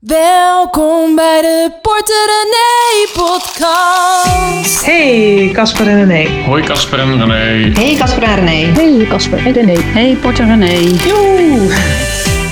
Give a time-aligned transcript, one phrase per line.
[0.00, 4.84] Welkom bij de Porter René podcast.
[4.84, 6.44] Hey, Casper en René.
[6.44, 7.72] Hoi Casper en René.
[7.80, 8.72] Hey Casper en René.
[8.80, 9.78] Hey Casper en René.
[9.80, 10.96] Hey Porter René.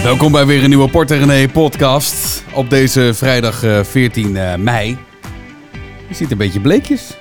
[0.02, 2.44] Welkom bij weer een nieuwe Port en René podcast.
[2.54, 4.98] Op deze vrijdag eh, 14 eh, mei.
[6.08, 7.16] Je ziet een beetje bleekjes.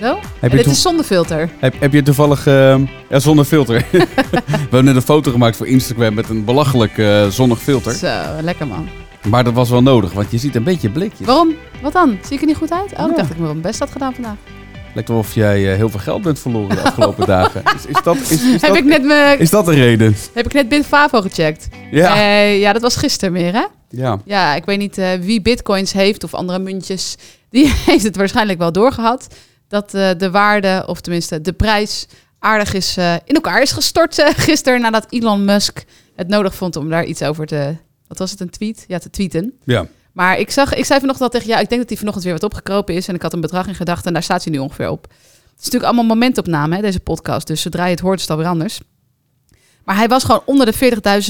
[0.00, 0.06] Zo?
[0.14, 1.48] Heb En je, dit toe- is zonder filter.
[1.58, 2.46] heb, heb je toevallig...
[2.46, 2.76] eh,
[3.08, 3.84] ja, zonder filter.
[3.90, 4.06] We
[4.60, 7.92] hebben net een foto gemaakt voor Instagram met een belachelijk eh, zonnig filter.
[7.92, 8.08] Zo,
[8.40, 8.88] lekker man.
[9.28, 11.26] Maar dat was wel nodig, want je ziet een beetje bleekjes.
[11.26, 11.54] Waarom?
[11.82, 12.18] Wat dan?
[12.22, 12.92] Zie ik er niet goed uit?
[12.92, 14.36] Oh, ik dacht dat ik mijn best had gedaan vandaag.
[14.94, 17.62] Lijkt wel of jij eh, heel veel geld bent verloren de afgelopen dagen.
[17.76, 19.38] Is, is, dat, is, is, Heb dat, ik net mijn...
[19.38, 20.16] is dat de reden?
[20.32, 21.68] Heb ik net Bitfavo gecheckt?
[21.90, 22.16] Ja.
[22.16, 23.64] Eh, ja, dat was gisteren meer, hè?
[23.88, 24.20] ja.
[24.24, 27.16] Ja, ik weet niet eh, wie bitcoins heeft of andere muntjes.
[27.50, 29.26] Die heeft het waarschijnlijk wel doorgehad.
[29.68, 32.06] Dat de waarde, of tenminste de prijs,
[32.38, 34.80] aardig is in elkaar is gestort gisteren.
[34.80, 35.84] Nadat Elon Musk
[36.16, 37.76] het nodig vond om daar iets over te...
[38.08, 38.84] Wat was het, een tweet?
[38.88, 39.52] Ja, te tweeten.
[39.64, 39.86] Ja.
[40.12, 42.34] Maar ik, zag, ik zei vanochtend al tegen ja, ik denk dat hij vanochtend weer
[42.34, 43.08] wat opgekropen is.
[43.08, 45.02] En ik had een bedrag in gedachten en daar staat hij nu ongeveer op.
[45.02, 47.46] Het is natuurlijk allemaal momentopname, hè, deze podcast.
[47.46, 48.80] Dus zodra je het hoort, is het alweer anders.
[49.84, 50.72] Maar hij was gewoon onder de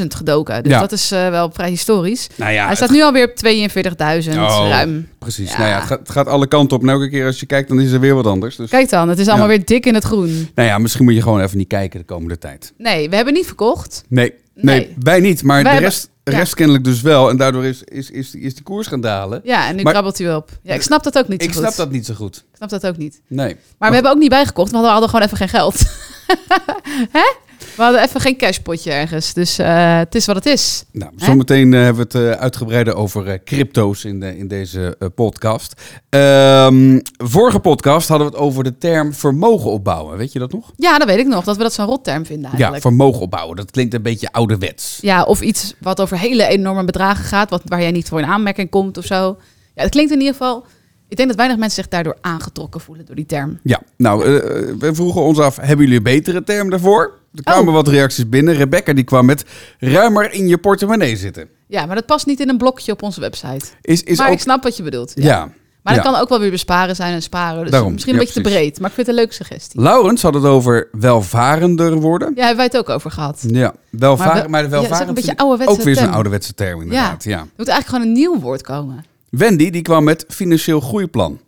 [0.00, 0.62] 40.000 gedoken.
[0.62, 0.80] Dus Ja.
[0.80, 2.26] dat is eh, wel vrij historisch.
[2.36, 4.66] Nou ja, hij staat nu alweer op 42.000 Oh.
[4.68, 5.08] ruim.
[5.18, 5.50] Precies.
[5.50, 5.58] Ja.
[5.58, 6.82] Nou ja, het gaat, het gaat alle kanten op.
[6.82, 8.56] En elke keer als je kijkt, dan is er weer wat anders.
[8.56, 10.48] Dus, Kijk dan, het is allemaal weer dik in het groen.
[10.54, 12.72] nou ja, misschien moet je gewoon even niet kijken de komende tijd.
[12.76, 14.04] Nee, we hebben niet verkocht.
[14.08, 14.94] Nee, nee, Nee.
[15.00, 15.42] wij niet.
[15.42, 16.32] Maar Wij de hebben- rest, ja.
[16.38, 17.28] rest kennelijk dus wel.
[17.30, 19.40] En daardoor is, is, is, is die koers gaan dalen.
[19.44, 20.50] Ja, en nu Maar- krabbelt hij op.
[20.62, 21.62] Ja, ik snap dat ook niet zo Ik goed.
[21.62, 22.36] snap dat niet zo goed.
[22.36, 23.20] Ik snap dat ook niet.
[23.28, 23.56] Nee.
[23.78, 24.68] Maar we hebben ook niet bijgekocht.
[24.70, 25.80] We hadden, hadden gewoon even geen geld.
[27.18, 27.32] Hè?
[27.78, 29.32] We hadden even geen cashpotje ergens.
[29.32, 30.84] Dus eh, het is wat het is.
[30.92, 35.82] Nou, zometeen eh, hebben we het eh, uitgebreider over crypto's in, de, in deze podcast.
[36.08, 40.16] Ehm, vorige podcast hadden we het over de term vermogen opbouwen.
[40.16, 40.72] Weet je dat nog?
[40.76, 41.44] Ja, dat weet ik nog.
[41.44, 42.82] Dat we dat zo'n rotterm vinden Ja, eigenlijk.
[42.82, 43.56] vermogen opbouwen.
[43.56, 44.98] Dat klinkt een beetje ouderwets.
[45.00, 47.50] Ja, of iets wat over hele enorme bedragen gaat.
[47.50, 49.36] Wat, waar jij niet voor in aanmerking komt of zo.
[49.74, 50.64] Ja, het klinkt in ieder geval...
[51.08, 53.58] Ik denk dat weinig mensen zich daardoor aangetrokken voelen door die term.
[53.62, 54.24] Ja, nou,
[54.78, 57.18] we vroegen ons af, hebben jullie een betere term daarvoor?
[57.38, 57.74] Er kwamen Oh.
[57.74, 58.54] wat reacties binnen.
[58.54, 59.44] Rebecca die kwam met
[59.78, 61.48] ruimer in je portemonnee zitten.
[61.66, 63.66] Ja, maar dat past niet in een blokje op onze website.
[63.82, 64.32] Is, is maar ook...
[64.32, 65.12] ik snap wat je bedoelt.
[65.14, 65.24] Ja.
[65.24, 65.52] Ja.
[65.82, 66.10] Maar dat ja.
[66.10, 67.62] kan ook wel weer besparen zijn en sparen.
[67.62, 68.80] Dus Daarom, misschien een ja, beetje te breed.
[68.80, 69.80] Maar ik vind het een leuke suggestie.
[69.80, 72.28] Laurens had het over welvarender worden.
[72.28, 73.44] Ja, hebben wij het ook over gehad.
[73.48, 75.96] Ja, welvaren, Maar maar, wel- de ja, het is ook welvaren een beetje ook weer
[75.96, 77.24] zo'n ouderwetse term inderdaad.
[77.24, 77.38] Ja.
[77.38, 79.04] Er moet eigenlijk gewoon een nieuw woord komen.
[79.30, 81.40] Wendy die kwam met financieel groeiplan.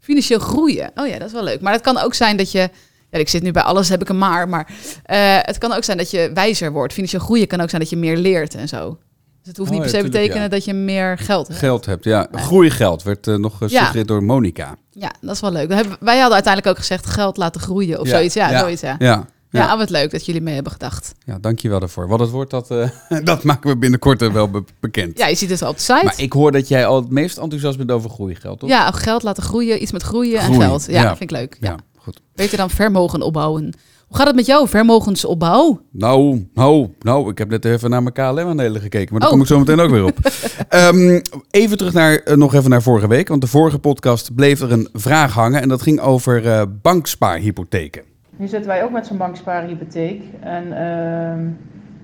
[0.00, 0.90] Financieel groeien.
[0.94, 1.60] Oh ja, dat is wel leuk.
[1.60, 2.70] Maar het kan ook zijn dat je...
[3.10, 4.48] Ja, ik zit nu bij alles, heb ik een maar.
[4.48, 4.68] Maar
[5.04, 6.92] eh, het kan ook zijn dat je wijzer wordt.
[6.92, 8.98] Financieel groeien kan ook zijn dat je meer leert en zo.
[9.38, 10.54] Dus het hoeft Oh niet per se te tuurlijk, betekenen ja.
[10.56, 11.58] dat je meer geld hebt.
[11.58, 12.28] Geld hebt, ja.
[12.32, 14.76] Groeigeld werd eh, nog gesuggereerd door Monica.
[14.90, 15.72] Ja, dat is wel leuk.
[15.72, 18.34] Hebben- Wij hadden uiteindelijk ook gezegd geld laten groeien of zoiets.
[18.34, 18.96] Ja, zoiets, ja.
[18.98, 19.76] Ja, Ja, ja.
[19.76, 21.12] wat leuk dat jullie mee hebben gedacht.
[21.24, 22.08] ja dankjewel daarvoor.
[22.08, 22.88] Wat het wordt, dat, eh,
[23.24, 25.18] dat maken we binnenkort wel be- bekend.
[25.18, 26.04] Ja, je ziet het wel op de site.
[26.04, 28.68] Maar ik hoor dat jij al het meest enthousiast bent over groeigeld, toch?
[28.68, 30.86] Ja, geld laten groeien, iets met groeien en Groeien, geld.
[30.86, 31.08] Ja, ja.
[31.16, 31.56] vind ik leuk.
[31.60, 31.76] Ja.
[32.02, 32.20] Goed.
[32.34, 33.62] Beter dan vermogen opbouwen.
[34.08, 35.80] Hoe gaat het met jou, vermogensopbouw?
[35.90, 39.34] Nou, nou, nou, ik heb net even naar mijn KLM-aandelen gekeken, maar daar Oh.
[39.34, 40.18] kom ik zo meteen ook weer op.
[40.68, 44.60] Ehm, even terug naar, eh, nog even naar vorige week, want de vorige podcast bleef
[44.60, 48.02] er een vraag hangen en dat ging over eh, bankspaarhypotheken.
[48.36, 50.22] Nu zitten wij ook met zo'n bankspaarhypotheek.
[50.40, 51.46] En ehm,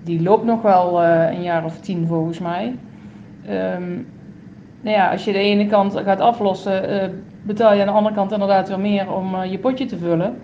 [0.05, 2.79] die loopt nog wel eh, een jaar of tien volgens mij.
[3.47, 3.91] Ehm,
[4.81, 7.09] nou ja, als je de ene kant gaat aflossen, eh,
[7.47, 10.39] betaal je aan de andere kant inderdaad weer meer om eh, je potje te vullen.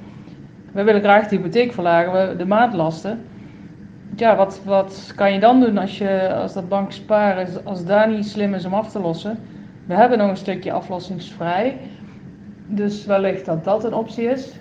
[0.73, 3.21] We willen graag de hypotheek verlagen, de maandlasten.
[4.17, 8.27] Ja, wat, wat kan je dan doen als, je, als dat banksparen, als daar niet
[8.27, 9.39] slim is om af te lossen?
[9.87, 11.79] We hebben nog een stukje aflossingsvrij.
[12.67, 14.53] Dus wellicht dat dat een optie is.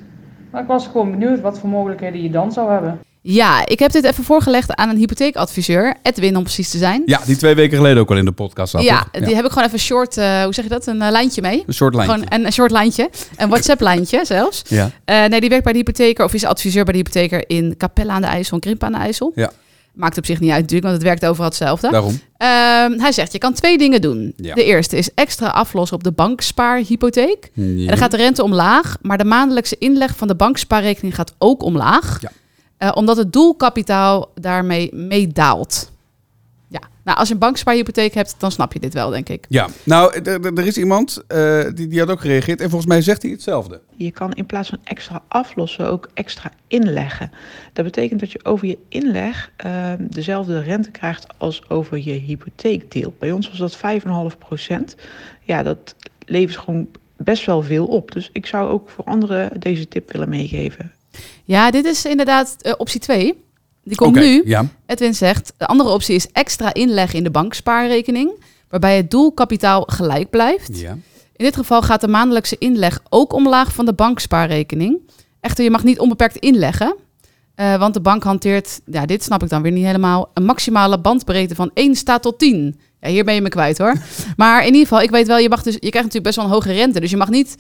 [0.52, 3.00] Maar ik was gewoon benieuwd wat voor mogelijkheden je dan zou hebben.
[3.24, 7.04] Ja, ik heb dit even voorgelegd aan een hypotheekadviseur, Edwin om precies te zijn.
[7.06, 9.52] Ja, die twee weken geleden ook al in de podcast zat, ja, die heb ik
[9.52, 11.64] gewoon even short, eh, hoe zeg je dat, een eh, lijntje mee.
[11.68, 12.16] Een soort lijntje.
[12.18, 14.62] Gewoon een, een short lijntje, een WhatsApp-lijntje zelfs.
[14.68, 14.90] Ja.
[15.06, 18.12] Eh, nee, die werkt bij de hypotheker of is adviseur bij de hypotheker in Capelle
[18.12, 19.32] aan de IJssel en Krimpen aan de IJssel.
[19.36, 19.52] Ja.
[19.94, 21.90] Maakt op zich niet uit natuurlijk, want het werkt overal hetzelfde.
[21.92, 22.20] Daarom.
[22.38, 24.34] Ehm, hij zegt, je kan twee dingen doen.
[24.36, 24.54] Ja.
[24.56, 27.52] De eerste is extra aflossen op de bankspaarhypotheek.
[27.56, 27.88] En Ja.
[27.88, 32.18] dan gaat de rente omlaag, maar de maandelijkse inleg van de bankspaarrekening gaat ook omlaag.
[32.22, 32.32] Ja.
[32.82, 35.92] Eh, omdat het doelkapitaal daarmee meedaalt.
[36.68, 39.46] Ja, nou als je een bankspaarhypotheek hebt, dan snap je dit wel, denk ik.
[39.50, 43.22] Ja, nou, er- is iemand eh, die, die had ook gereageerd en volgens mij zegt
[43.22, 43.82] hij hetzelfde.
[43.96, 47.32] Je kan in plaats van extra aflossen ook extra inleggen.
[47.74, 53.14] Dat betekent dat je over je inleg eh, dezelfde rente krijgt als over je hypotheekdeel.
[53.20, 54.96] Bij ons was dat 5,5%
[55.44, 55.96] Ja, dat
[56.26, 56.88] levert gewoon
[57.18, 58.12] best wel veel op.
[58.12, 60.92] Dus ik zou ook voor anderen deze tip willen meegeven.
[61.44, 63.44] Ja, dit is inderdaad eh, optie 2.
[63.84, 64.42] Die komt nu.
[64.46, 64.66] Ja.
[64.86, 68.32] Edwin zegt, de andere optie is extra inleggen in de bankspaarrekening.
[68.70, 70.80] waarbij het doelkapitaal gelijk blijft.
[70.80, 70.92] Ja.
[71.36, 75.00] In dit geval gaat de maandelijkse inleg ook omlaag van de bankspaarrekening.
[75.40, 76.96] Echter, je mag niet onbeperkt inleggen.
[77.56, 81.00] eh, want de bank hanteert, ja, dit snap ik dan weer niet helemaal, een maximale
[81.00, 82.80] bandbreedte van 1 staat tot 10.
[83.00, 83.96] Ja, hier ben je me kwijt hoor.
[84.38, 86.46] maar in ieder geval, ik weet wel, je, mag dus, je krijgt natuurlijk best wel
[86.46, 87.00] een hoge rente.
[87.00, 87.56] Dus je mag niet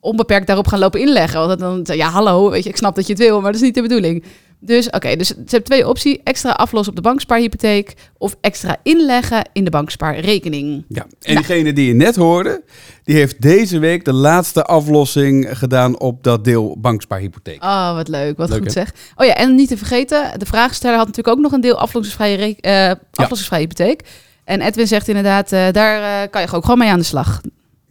[0.00, 1.46] onbeperkt daarop gaan lopen inleggen.
[1.46, 3.66] Want dan, ja, hallo, weet je, ik snap dat je het wil, maar dat is
[3.66, 4.24] niet de bedoeling.
[4.62, 6.18] Dus oké, dus ze hebben twee opties.
[6.24, 10.84] Extra aflossen op de bankspaarhypotheek of extra inleggen in de bankspaarrekening.
[10.88, 11.46] Ja, en Nou.
[11.46, 12.62] diegene die je net hoorde,
[13.04, 17.62] die heeft deze week de laatste aflossing gedaan op dat deel bankspaarhypotheek.
[17.64, 18.36] Oh, wat leuk.
[18.36, 18.72] Wat Leuk, goed hè?
[18.72, 18.92] zeg.
[19.16, 22.56] Oh ja, en niet te vergeten, de vraagsteller had natuurlijk ook nog een deel aflossingsvrije,
[22.60, 24.00] eh, aflossingsvrije hypotheek.
[24.44, 27.40] En Edwin zegt inderdaad, eh, daar eh, kan je ook gewoon mee aan de slag.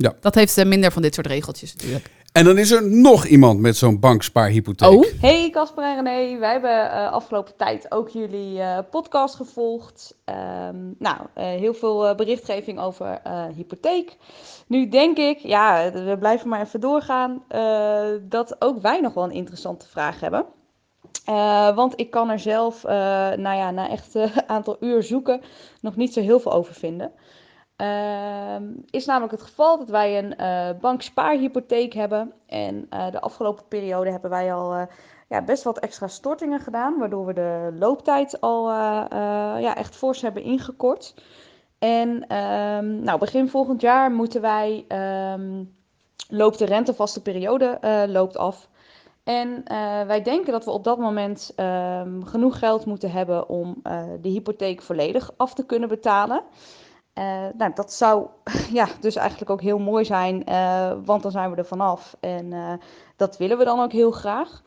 [0.02, 0.14] Ja.
[0.22, 2.10] Dat heeft eh, minder van dit soort regeltjes natuurlijk.
[2.32, 4.90] En dan is er nog iemand met zo'n bankspaarhypotheek.
[4.90, 10.16] Oh, Hey Casper en René, wij hebben eh, afgelopen tijd ook jullie eh, podcast gevolgd.
[10.26, 14.16] Ehm, nou, eh, heel veel eh, berichtgeving over eh, hypotheek.
[14.68, 19.24] Nu denk ik, ja, we blijven maar even doorgaan, eh, dat ook wij nog wel
[19.24, 20.46] een interessante vraag hebben.
[21.26, 22.92] Eh, want ik kan er zelf, eh,
[23.36, 25.42] nou ja, na echt een aantal uur zoeken,
[25.82, 27.12] nog niet zo heel veel over vinden.
[27.80, 32.34] Ehm, is namelijk het geval dat wij een eh bankspaarhypotheek hebben.
[32.46, 34.82] En eh, de afgelopen periode hebben wij al eh,
[35.30, 36.98] ja, best wat extra stortingen gedaan.
[36.98, 38.70] Waardoor we de looptijd al
[39.60, 41.14] ja, echt fors hebben ingekort.
[41.78, 45.64] En ehm, nou, begin volgend jaar moeten wij, ehm,
[46.30, 48.70] loopt de rentevaste periode loopt af.
[49.24, 49.64] En
[50.08, 51.54] wij denken dat we op dat moment
[52.24, 53.82] genoeg geld moeten hebben om
[54.22, 56.44] de hypotheek volledig af te kunnen betalen.
[57.20, 58.28] Eh, nou, dat zou
[58.80, 62.16] ja, dus eigenlijk ook heel mooi zijn, eh, want dan zijn we er vanaf.
[62.20, 62.74] En eh,
[63.16, 64.64] dat willen we dan ook heel graag.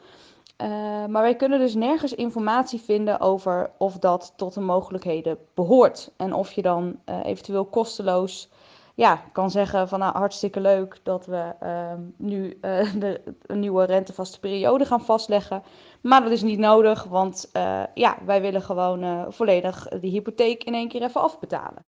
[1.08, 6.12] Maar wij kunnen dus nergens informatie vinden over of dat tot de mogelijkheden behoort.
[6.16, 8.48] En of je dan eventueel kosteloos
[8.94, 12.58] ja, kan zeggen van nou hartstikke leuk dat we ehm, nu
[12.98, 15.62] de, een nieuwe rentevaste periode gaan vastleggen.
[16.02, 17.50] Maar dat is niet nodig, want
[17.94, 21.84] ja, wij willen gewoon volledig de hypotheek in één keer even afbetalen.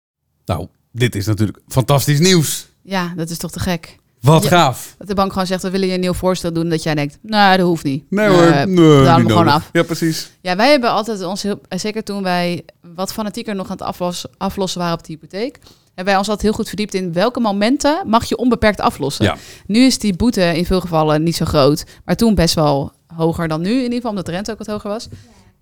[0.56, 2.66] Nou, dit is natuurlijk fantastisch nieuws.
[2.82, 3.98] ja, dat is toch te gek.
[4.20, 4.48] Wat Ja.
[4.48, 4.94] gaaf.
[4.98, 6.68] Dat de bank gewoon zegt, we willen je een nieuw voorstel doen.
[6.68, 8.04] Dat jij denkt, nou, dat hoeft niet.
[8.10, 9.68] Nee hoor, Eh, nee, betalen niet we gewoon af.
[9.72, 10.30] Ja, precies.
[10.40, 12.64] Ja, wij hebben altijd ons heel, en zeker toen wij
[12.94, 16.42] wat fanatieker nog aan het aflossen, aflossen waren op de hypotheek, hebben wij ons altijd
[16.46, 19.24] heel goed verdiept in welke momenten mag je onbeperkt aflossen.
[19.24, 19.36] Ja.
[19.66, 23.48] Nu is die boete in veel gevallen niet zo groot, maar toen best wel hoger
[23.48, 25.08] dan nu, in ieder geval omdat de rente ook wat hoger was.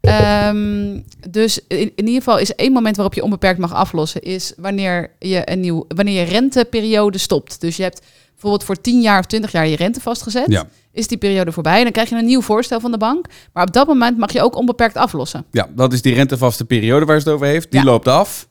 [0.00, 1.00] Ehm,
[1.31, 5.11] dus in, in ieder geval is één moment waarop je onbeperkt mag aflossen, is wanneer
[5.19, 7.61] je een nieuw, wanneer je renteperiode stopt.
[7.61, 8.03] Dus je hebt
[8.33, 10.45] bijvoorbeeld voor 10 jaar of 20 jaar je rente vastgezet.
[10.49, 10.67] Ja.
[10.93, 13.27] Is die periode voorbij en dan krijg je een nieuw voorstel van de bank.
[13.53, 15.45] Maar op dat moment mag je ook onbeperkt aflossen.
[15.50, 17.71] Ja, dat is die rentevaste periode waar ze het over heeft.
[17.71, 17.87] Die Ja.
[17.87, 18.48] loopt af.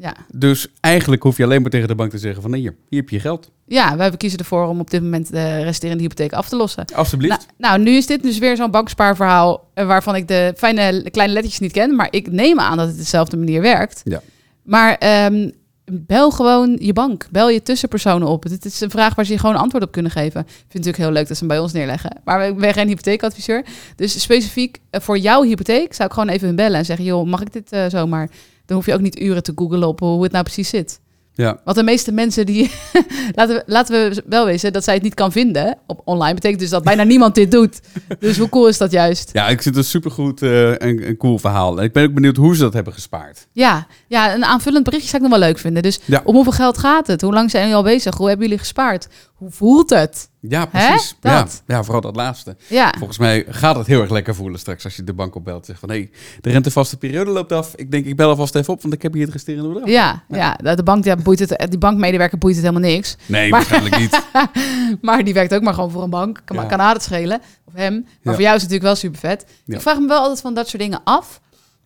[0.00, 0.16] Ja.
[0.34, 2.54] Dus eigenlijk hoef je alleen maar tegen de bank te zeggen van...
[2.54, 3.50] hier, hier heb je je geld.
[3.66, 6.84] ja, wij kiezen ervoor om op dit moment de resterende hypotheek af te lossen.
[6.94, 7.46] Alsjeblieft.
[7.58, 11.32] Nou, nou, nu is dit dus weer zo'n bankspaarverhaal eh, waarvan ik de fijne kleine
[11.32, 11.96] lettertjes niet ken.
[11.96, 14.00] Maar ik neem aan dat het dezelfde manier werkt.
[14.04, 14.22] Ja.
[14.62, 15.50] Maar ehm,
[15.92, 17.26] bel gewoon je bank.
[17.30, 18.48] Bel je tussenpersonen op.
[18.48, 20.40] Dit is een vraag waar ze je gewoon antwoord op kunnen geven.
[20.40, 22.20] Ik vind het natuurlijk heel leuk dat ze hem bij ons neerleggen.
[22.24, 23.64] Maar ik ben geen hypotheekadviseur.
[23.96, 27.04] Dus specifiek eh, voor jouw hypotheek zou ik gewoon even hun bellen en zeggen...
[27.04, 28.30] joh, mag ik dit eh, zomaar?
[28.70, 31.00] Dan hoef je ook niet uren te googlen op hoe het nou precies zit.
[31.34, 31.60] Ja.
[31.64, 32.70] Want de meeste mensen die...
[33.34, 36.34] laten, we, laten we wel wezen dat zij het niet kan vinden op online.
[36.34, 37.80] Betekent dus dat bijna niemand dit doet.
[38.18, 39.30] Dus hoe cool is dat juist?
[39.32, 41.78] Ja, ik vind het een supergoed en een, een cool verhaal.
[41.78, 43.46] En ik ben ook benieuwd hoe ze dat hebben gespaard.
[43.52, 45.82] Ja, ja, een aanvullend berichtje zou ik nog wel leuk vinden.
[45.82, 46.20] Dus Ja.
[46.24, 47.20] om hoeveel geld gaat het?
[47.20, 48.16] Hoe lang zijn jullie al bezig?
[48.16, 49.08] Hoe hebben jullie gespaard?
[49.34, 50.29] Hoe voelt het?
[50.42, 51.16] Ja, precies.
[51.20, 52.56] Ja, ja, vooral dat laatste.
[52.66, 55.66] Ja, Volgens mij gaat het heel erg lekker voelen straks als je de bank opbelt.
[55.66, 57.74] Zegt van, hé, hey, de rentevaste periode loopt af.
[57.74, 59.88] Ik denk, ik bel alvast even op, want ik heb hier het resterende bedrag.
[59.88, 60.54] ja, ja.
[60.74, 63.16] De bank, ja, boeit het, die bankmedewerker boeit het helemaal niks.
[63.26, 64.20] Nee, Maar- waarschijnlijk niet.
[65.00, 66.40] Maar die werkt ook maar gewoon voor een bank.
[66.44, 67.40] Kan, kan haar het schelen.
[67.64, 68.06] Of hem.
[68.22, 69.46] Maar voor jou is het natuurlijk wel super vet.
[69.66, 71.40] Ik vraag me wel altijd van dat soort dingen af.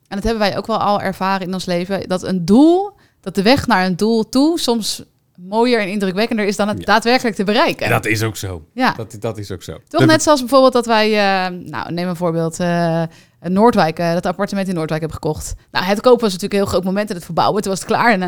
[0.08, 2.08] En dat hebben wij ook wel al ervaren in ons leven.
[2.08, 5.02] Dat een doel, dat de weg naar een doel toe soms
[5.36, 6.84] mooier en indrukwekkender is dan het Ja.
[6.84, 7.86] daadwerkelijk te bereiken.
[7.86, 8.64] En dat is ook zo.
[8.74, 8.92] ja.
[8.96, 9.72] Dat, dat is ook zo.
[9.72, 13.02] Toch Dat- net zoals bijvoorbeeld dat wij, eh, nou neem een voorbeeld, eh,
[13.40, 15.54] Noordwijk, eh, dat appartement in Noordwijk hebben gekocht.
[15.70, 17.88] Nou, het kopen was natuurlijk een heel groot moment en het verbouwen, toen was het
[17.88, 18.12] klaar.
[18.12, 18.20] En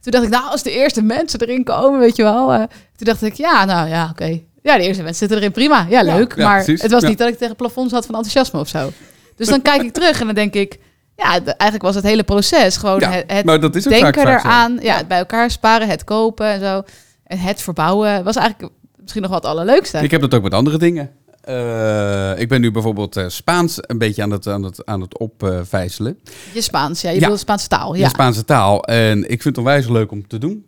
[0.00, 2.52] toen dacht ik, nou, als de eerste mensen erin komen, weet je wel.
[2.52, 2.58] eh,
[2.96, 4.40] toen dacht ik, ja, nou ja, oké.
[4.62, 5.86] Ja, de eerste mensen zitten erin, prima.
[5.88, 6.34] Ja, leuk.
[6.36, 6.82] ja, maar precies.
[6.82, 7.08] het was Ja.
[7.08, 8.90] niet dat ik tegen plafond zat van enthousiasme of zo.
[9.36, 10.78] Dus dan kijk ik terug en dan denk ik,
[11.22, 13.92] ja, de- eigenlijk was het hele proces gewoon Ja, het, het maar dat is ook
[13.92, 16.82] denken vaak eraan, ja, het bij elkaar sparen, het kopen en zo.
[17.24, 19.98] En het verbouwen was eigenlijk misschien nog wel het allerleukste.
[19.98, 21.10] Ik heb dat ook met andere dingen.
[21.40, 25.18] Eh, ik ben nu bijvoorbeeld eh, Spaans een beetje aan het, aan het, aan het
[25.18, 26.18] opvijzelen.
[26.52, 27.08] Je Spaans, ja.
[27.08, 27.20] Je Ja.
[27.20, 28.08] bedoelt Spaanse taal, De ja.
[28.08, 28.84] Spaanse taal.
[28.84, 30.64] En ik vind het onwijs leuk om te doen.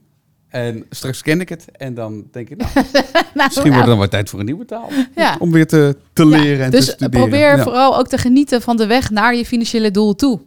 [0.55, 2.87] En straks ken ik het en dan denk ik, nou, Nou,
[3.35, 4.91] misschien wordt het dan wel tijd voor een nieuwe taal.
[5.17, 5.37] ja.
[5.39, 7.21] Om weer te, te Ja, leren en dus te studeren.
[7.21, 7.63] probeer Ja.
[7.63, 10.41] vooral ook te genieten van de weg naar je financiële doel toe.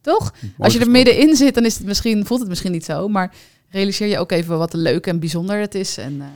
[0.00, 0.34] Toch?
[0.58, 3.08] Als je er middenin zit, dan is het misschien, voelt het misschien niet zo.
[3.08, 3.34] Maar
[3.70, 5.96] realiseer je ook even wat leuk en bijzonder het is.
[5.98, 6.26] En eh,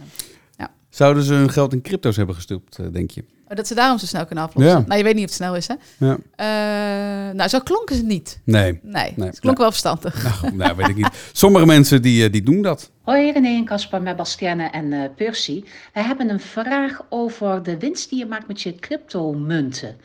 [0.91, 3.25] Zouden ze hun geld in crypto's hebben gestopt, eh, denk je?
[3.49, 4.73] oh, dat ze daarom zo snel kunnen aflossen.
[4.79, 4.85] Ja.
[4.87, 5.75] Nou, je weet niet of het snel is, hè?
[5.99, 6.19] Ja.
[6.35, 8.41] Eh, nou, zo klonken ze niet.
[8.45, 8.79] Nee.
[8.83, 10.23] Nee, Nee, ze klonken wel verstandig.
[10.43, 11.09] Nou, nou, weet ik niet.
[11.33, 12.91] Sommige mensen die, eh, die doen dat.
[13.09, 15.65] Hoi René en Casper met Bastienne en eh, Percy.
[15.93, 19.97] Wij hebben een vraag over de winst die je maakt met je cryptomunten.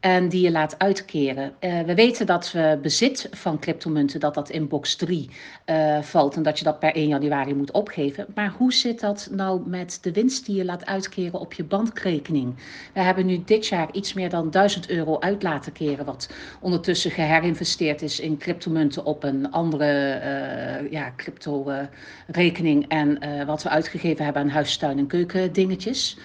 [0.00, 1.52] En die je laat uitkeren.
[1.58, 5.30] Eh, we weten dat we bezit van cryptomunten, dat dat in box 3
[5.64, 6.36] eh, valt.
[6.36, 8.26] En dat je dat per 1 januari moet opgeven.
[8.34, 12.54] Maar hoe zit dat nou met de winst die je laat uitkeren op je bankrekening?
[12.94, 16.04] We hebben nu dit jaar iets meer dan 1000 euro uit laten keren.
[16.04, 22.88] Wat ondertussen geherinvesteerd is in cryptomunten op een andere eh, ja, crypto-rekening.
[22.88, 26.16] en eh, wat we uitgegeven hebben aan huistuin- en keukendingetjes.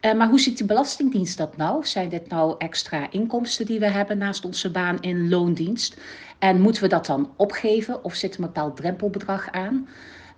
[0.00, 1.86] Eh, maar hoe ziet de Belastingdienst dat nou?
[1.86, 5.96] Zijn dit nou extra inkomsten die we hebben naast onze baan in loondienst?
[6.38, 9.88] En moeten we dat dan opgeven of zit een bepaald drempelbedrag aan?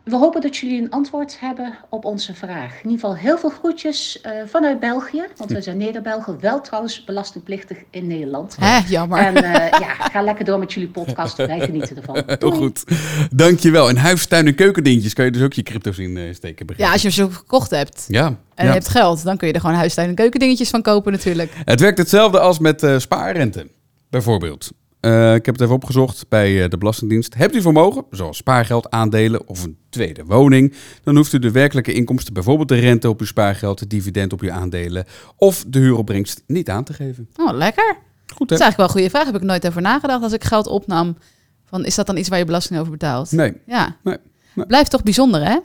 [0.05, 2.71] We hopen dat jullie een antwoord hebben op onze vraag.
[2.83, 7.05] In ieder geval heel veel groetjes eh, vanuit België, want we zijn Neder-Belgen, wel trouwens
[7.05, 8.57] belastingplichtig in Nederland.
[8.61, 9.19] Hè, jammer.
[9.19, 11.37] En eh, ja, ga lekker door met jullie podcast.
[11.37, 12.15] Wij genieten ervan.
[12.27, 12.57] Heel Doei.
[12.57, 12.85] goed.
[13.31, 13.89] Dankjewel.
[13.89, 16.67] En huistuin- en keukendingetjes kan je dus ook je crypto's in eh, steken.
[16.67, 18.27] begrijp ja, als je ze gekocht hebt Ja.
[18.27, 18.65] en ja.
[18.65, 21.53] je hebt geld, dan kun je er gewoon huistuin- en keukendingetjes van kopen natuurlijk.
[21.65, 23.67] Het werkt hetzelfde als met eh, spaarrente,
[24.11, 24.71] bijvoorbeeld.
[25.03, 27.35] Eh, ik heb het even opgezocht bij eh, de Belastingdienst.
[27.35, 31.93] Hebt u vermogen, zoals spaargeld, aandelen of een tweede woning, dan hoeft u de werkelijke
[31.93, 35.05] inkomsten, bijvoorbeeld de rente op uw spaargeld, het dividend op uw aandelen
[35.37, 37.29] of de huuropbrengst, niet aan te geven.
[37.37, 37.97] Oh, lekker.
[38.27, 38.55] Goed Dat hè?
[38.55, 39.25] is eigenlijk wel een goede vraag.
[39.25, 40.23] Heb ik nooit over nagedacht.
[40.23, 41.17] Als ik geld opnam,
[41.65, 43.33] van, is dat dan iets waar je belasting over betaalt?
[43.33, 43.53] Nee.
[43.67, 43.97] Ja.
[44.03, 44.17] Nee,
[44.55, 44.67] nee.
[44.67, 45.59] Blijft toch bijzonder, hè?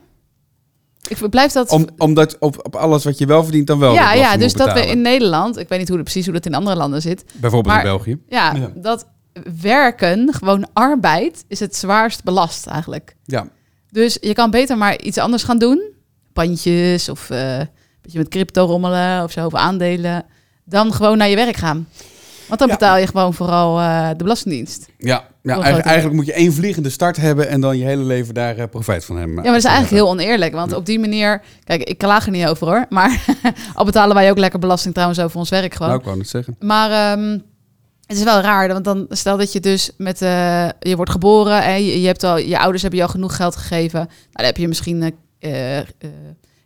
[1.07, 1.69] Ik blijf dat...
[1.71, 4.73] Om, omdat op, op alles wat je wel verdient dan wel ja, ja, dus dat
[4.73, 7.75] we in Nederland, ik weet niet hoe, precies hoe dat in andere landen zit, Bijvoorbeeld
[7.75, 8.17] maar- in België.
[8.29, 8.71] ja, Ja.
[8.75, 9.07] dat
[9.61, 13.15] werken, gewoon arbeid, is het zwaarst belast eigenlijk.
[13.25, 13.47] Ja,
[13.89, 15.81] Dus je kan beter maar iets anders gaan doen,
[16.33, 17.67] pandjes of eh, een
[18.01, 20.25] beetje met crypto rommelen of zo, of aandelen,
[20.65, 21.87] dan gewoon naar je werk gaan.
[22.47, 22.73] Want dan Ja.
[22.75, 24.87] betaal je gewoon vooral eh, de Belastingdienst.
[24.97, 28.57] ja, ja eigenlijk, moet je één vliegende start hebben en dan je hele leven daar
[28.57, 29.35] eh, profijt van hebben.
[29.35, 30.53] Ja, maar dat is eigenlijk heel oneerlijk.
[30.53, 31.41] Want op die manier...
[31.63, 32.85] Kijk, ik klaag er niet over hoor.
[32.89, 33.25] Maar
[33.73, 35.87] al betalen wij ook lekker belasting trouwens over ons werk gewoon.
[35.89, 36.55] Nou, ik wou het zeggen.
[36.59, 37.39] Maar ehm,
[38.07, 38.67] het is wel raar.
[38.67, 40.21] Want dan stel dat je dus met...
[40.21, 43.55] eh, je wordt geboren en je, hebt al, je ouders hebben je al genoeg geld
[43.55, 43.99] gegeven.
[43.99, 45.85] Nou, daar heb je misschien eh, eh,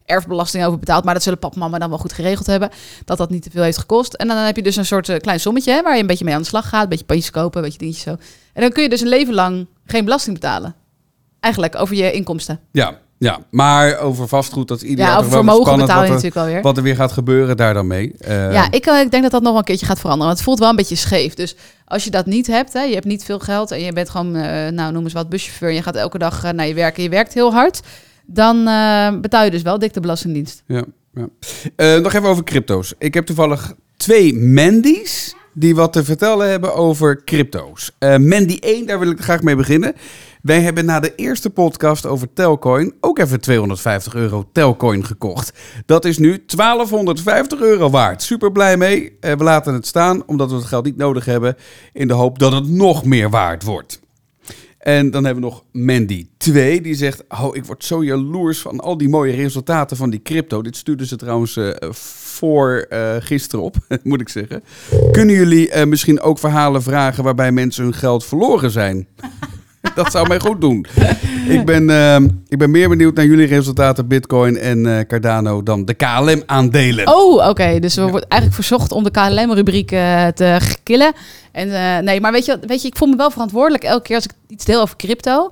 [0.05, 1.03] erfbelasting over betaald.
[1.03, 2.69] Maar dat zullen papa en mama dan wel goed geregeld hebben.
[3.05, 4.13] Dat dat niet te veel heeft gekost.
[4.13, 5.71] En dan heb je dus een soort klein sommetje...
[5.71, 6.83] Hè, waar je een beetje mee aan de slag gaat.
[6.83, 8.17] Een beetje pandjes kopen, een beetje dingetjes zo.
[8.53, 10.75] En dan kun je dus een leven lang geen belasting betalen.
[11.39, 12.59] Eigenlijk over je inkomsten.
[12.71, 16.09] Ja, ja, maar over vastgoed, dat is ieder Ja, jaar over vermogen spannend betaal je
[16.09, 16.61] wat er, natuurlijk wel weer.
[16.61, 18.13] wat er weer gaat gebeuren daar dan mee.
[18.19, 20.25] Eh, Ja, ik, eh, ik denk dat dat nog een keertje gaat veranderen.
[20.27, 21.33] Want het voelt wel een beetje scheef.
[21.33, 24.09] Dus als je dat niet hebt, hè, je hebt niet veel geld en je bent
[24.09, 25.69] gewoon, eh, nou noem eens wat, buschauffeur.
[25.69, 27.79] En je gaat elke dag naar je werk en je werkt heel hard.
[28.25, 28.63] Dan
[29.21, 30.63] betaal je dus wel dik de belastingdienst.
[30.65, 31.97] Ja, ja.
[31.99, 32.93] Nog even over crypto's.
[32.97, 37.91] Ik heb toevallig twee Mandy's die wat te vertellen hebben over crypto's.
[37.99, 39.93] Mandy 1, daar wil ik graag mee beginnen.
[40.41, 45.53] Wij hebben na de eerste podcast over Telcoin ook even 250 euro Telcoin gekocht.
[45.85, 48.21] Dat is nu 1250 euro waard.
[48.21, 49.17] Super blij mee.
[49.19, 51.55] Eh, we laten het staan omdat we het geld niet nodig hebben.
[51.93, 53.99] In de hoop dat het nog meer waard wordt.
[54.77, 58.79] En dan hebben we nog Mandy 2, die zegt: Oh, ik word zo jaloers van
[58.79, 60.61] al die mooie resultaten van die crypto.
[60.61, 64.63] Dit stuurden ze trouwens eh, voor eh, gisteren op, moet ik zeggen.
[65.11, 69.07] Kunnen jullie misschien ook verhalen vragen waarbij mensen hun geld verloren zijn?
[69.95, 70.85] Dat zou mij goed doen.
[71.47, 72.15] Ik ben, eh,
[72.47, 77.07] ik ben meer benieuwd naar jullie resultaten, Bitcoin en eh, Cardano, dan de KLM-aandelen.
[77.07, 77.79] Oh, oké.
[77.79, 81.13] Dus we worden eigenlijk verzocht om de KLM-rubriek eh, te killen.
[81.51, 84.15] En eh, nee, maar weet je, weet je, ik voel me wel verantwoordelijk elke keer
[84.15, 85.51] als ik iets deel over crypto.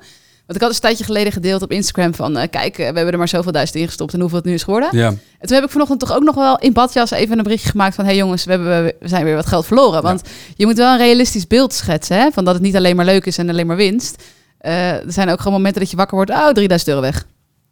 [0.50, 2.38] Want ik had een tijdje geleden gedeeld op Instagram van...
[2.38, 4.53] eh, kijk, eh, we hebben er maar zoveel duizend in gestopt en hoeveel het nu
[4.53, 4.89] is geworden.
[4.91, 7.70] Ja, En toen heb ik vanochtend toch ook nog wel in badjas even een berichtje
[7.70, 8.03] gemaakt van...
[8.03, 10.01] hé hey jongens, we, hebben, we zijn weer wat geld verloren.
[10.01, 10.22] Want
[10.56, 12.32] je moet wel een realistisch beeld schetsen, hè?
[12.32, 14.24] Van dat het niet alleen maar leuk is en alleen maar winst.
[14.58, 16.32] Eh, er zijn ook gewoon momenten dat je wakker wordt...
[16.32, 17.25] oh, 3000 euro weg.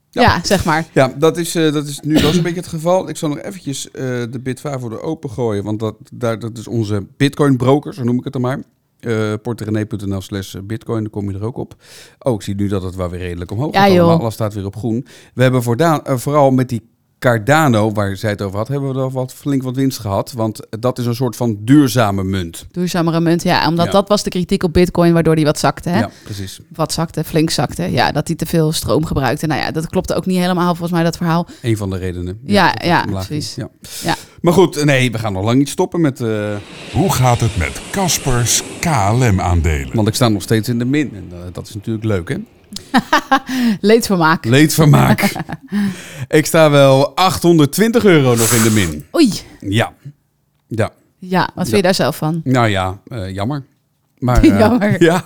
[0.10, 0.22] Ja.
[0.22, 0.86] Ja, zeg maar.
[0.92, 3.10] ja dat, is, dat is nu wel een beetje het geval.
[3.10, 6.68] Ik zal nog eventjes eh, de voor de open gooien, want dat, daar, dat is
[6.68, 8.64] onze Bitcoin broker, zo noem ik het dan maar.
[9.02, 11.76] Uh, porterenee.nl slash bitcoin, dan kom je er ook op.
[12.20, 14.20] Oh, ik zie nu dat het wel weer redelijk omhoog Ja, gaat joh.
[14.20, 15.06] Alles staat weer op groen.
[15.34, 16.82] We hebben voordaan, eh, vooral met die
[17.20, 20.32] Cardano, waar zij het over had, hebben we er wat flink wat winst gehad.
[20.32, 22.68] Want dat is een soort van duurzame munt.
[22.72, 23.68] Duurzamere munt, ja.
[23.68, 23.92] Omdat Ja.
[23.92, 25.90] dat was de kritiek op bitcoin, waardoor die wat zakte.
[25.90, 26.00] Hè?
[26.00, 26.60] Ja, precies.
[26.76, 27.84] Wat zakte, flink zakte.
[27.92, 29.48] Ja, dat hij te veel stroom gebruikte.
[29.48, 31.48] Nou ja, dat klopte ook niet helemaal volgens mij, dat verhaal.
[31.62, 32.40] Een van de redenen.
[32.44, 33.12] Ja, ja, ging.
[33.12, 33.56] precies.
[33.56, 33.70] Ja.
[34.04, 34.16] Ja.
[34.42, 36.22] Maar goed, nee, we gaan nog lang niet stoppen met...
[36.22, 36.56] eh,
[36.94, 39.96] Hoe gaat het met Caspers KLM-aandelen?
[39.96, 41.12] want ik sta nog steeds in de min.
[41.16, 42.36] En eh, dat is natuurlijk leuk, hè?
[43.82, 44.46] Leedvermaak.
[44.46, 45.32] Leedvermaak.
[46.28, 49.06] ik sta wel 820 euro nog in de min.
[49.16, 49.34] Oei.
[49.60, 49.94] Ja.
[50.68, 50.92] Ja.
[51.20, 51.76] Ja, wat vind Ja.
[51.76, 52.42] je daar zelf van?
[52.44, 53.66] Nou ja, eh, jammer.
[54.18, 55.04] Maar, eh, Jammer.
[55.04, 55.24] Ja,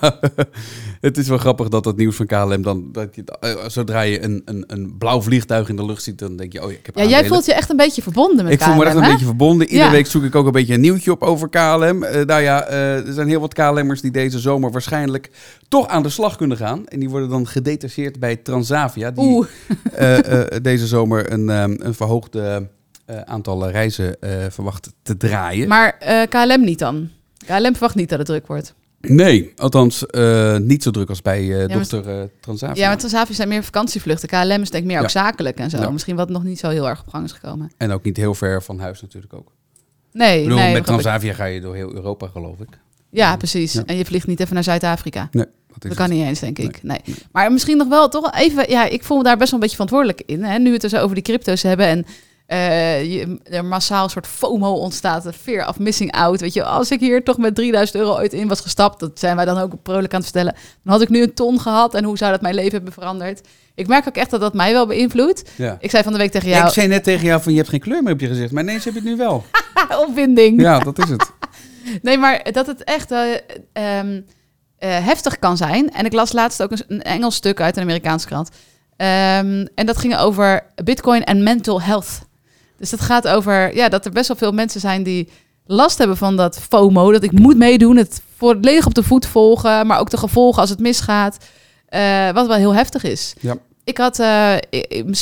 [1.02, 2.90] het is wel grappig dat dat nieuws van KLM dan...
[2.92, 6.36] Dat je, eh, zodra je een, een, een blauw vliegtuig in de lucht ziet, dan
[6.36, 6.64] denk je...
[6.64, 8.80] Oh, ik heb Ja, jij voelt je echt een beetje verbonden met Ik voel me
[8.80, 9.68] KLM, echt een beetje verbonden.
[9.68, 9.92] Iedere Ja.
[9.92, 12.04] week zoek ik ook een beetje een nieuwtje op over KLM.
[12.04, 15.30] Eh nou ja, eh, er zijn heel wat KLM'ers die deze zomer waarschijnlijk
[15.68, 16.88] toch aan de slag kunnen gaan.
[16.88, 19.12] En die worden dan gedetacheerd bij Transavia.
[19.12, 19.46] Die
[20.62, 22.70] deze zomer een, ehm, een verhoogde
[23.06, 24.16] eh, aantal reizen
[24.50, 25.68] verwacht te draaien.
[25.68, 25.98] Maar
[26.30, 27.10] KLM niet dan?
[27.46, 28.74] KLM verwacht niet dat het druk wordt.
[29.02, 32.82] Nee, althans eh, niet zo druk als bij eh maar- dochter eh, Transavia.
[32.82, 34.30] Ja, maar Transavia zijn meer vakantievluchten.
[34.30, 35.02] KLM is denk ik meer Ja.
[35.02, 35.78] ook zakelijk en zo.
[35.78, 35.90] Ja.
[35.90, 37.72] Misschien wat nog niet zo heel erg op gang is gekomen.
[37.78, 39.52] En ook niet heel ver van huis natuurlijk ook.
[40.12, 40.70] Nee, Ik bedoel, nee.
[40.70, 40.86] met ik.
[40.86, 42.68] Transavia ga je door heel Europa, geloof ik.
[43.10, 43.74] Ja, precies.
[43.74, 43.84] Ja.
[43.86, 45.28] En je vliegt niet even naar Zuid-Afrika.
[45.32, 45.46] Nee,
[45.80, 46.14] dat kan het.
[46.18, 46.84] niet eens, denk ik.
[46.84, 47.00] Nee.
[47.32, 48.70] Maar misschien nog wel toch even...
[48.70, 50.44] Ja, ik voel me daar best wel een beetje verantwoordelijk in.
[50.44, 50.58] Hè?
[50.58, 52.06] Nu we het dus over die crypto's hebben en
[52.52, 55.26] eh, je, er massaal een soort FOMO ontstaat.
[55.26, 56.42] Een fear of missing out.
[56.42, 59.00] Weet je, als ik hier toch met 3000 euro ooit in was gestapt...
[59.00, 60.56] dat zijn wij dan ook vrolijk aan het vertellen...
[60.84, 63.42] dan had ik nu een ton gehad en hoe zou dat mijn leven hebben veranderd?
[63.76, 65.50] Ik merk ook echt dat dat mij wel beïnvloedt.
[65.56, 65.78] Ja.
[65.80, 66.68] Ik zei van de week tegen Ja, jou...
[66.68, 68.52] ik zei net tegen jou van je hebt geen kleur meer op je gezicht.
[68.52, 69.44] Maar ineens heb je het nu wel.
[70.08, 70.62] opwinding.
[70.62, 71.32] Ja, dat is het.
[72.02, 73.20] Nee, maar dat het echt eh,
[73.74, 74.22] ehm,
[74.78, 75.92] eh, heftig kan zijn.
[75.92, 78.50] En ik las laatst ook een, een Engels stuk uit een Amerikaanse krant.
[78.98, 82.30] Ehm, en dat ging over Bitcoin en mental health.
[82.82, 85.30] Dus dat gaat over ja, dat er best wel veel mensen zijn die
[85.66, 87.12] last hebben van dat FOMO.
[87.12, 90.70] Dat ik moet meedoen, het volledig op de voet volgen, maar ook de gevolgen als
[90.70, 91.38] het misgaat.
[91.86, 93.34] Eh, wat wel heel heftig is.
[93.40, 93.58] Ja.
[93.84, 94.56] Ik had, eh,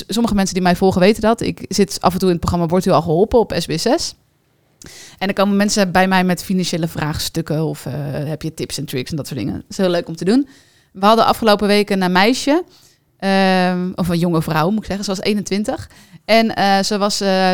[0.08, 1.42] sommige mensen die mij volgen weten dat.
[1.42, 4.16] Ik zit af en toe in het programma Wordt u al geholpen op SBS6.
[5.18, 8.86] En dan komen mensen bij mij met financiële vraagstukken of eh, heb je tips en
[8.86, 9.54] tricks en dat soort dingen.
[9.54, 10.48] Dat is heel leuk om te doen.
[10.92, 12.64] We hadden afgelopen weken een meisje,
[13.18, 15.90] ehm, of een jonge vrouw moet ik zeggen, ze was 21.
[16.30, 17.52] En eh, ze was eh